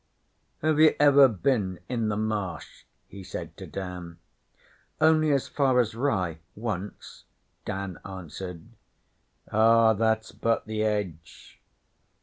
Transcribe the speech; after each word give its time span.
'Have 0.63 0.79
you 0.79 0.95
ever 0.99 1.27
bin 1.27 1.79
in 1.87 2.07
the 2.09 2.17
Marsh?' 2.17 2.85
he 3.07 3.23
said 3.23 3.55
to 3.57 3.67
Dan. 3.67 4.17
'Only 4.99 5.31
as 5.31 5.47
far 5.47 5.79
as 5.79 5.93
Rye, 5.93 6.39
once,' 6.55 7.25
Dan 7.65 7.99
answered. 8.03 8.65
'Ah, 9.51 9.93
that's 9.93 10.31
but 10.31 10.65
the 10.65 10.81
edge. 10.81 11.61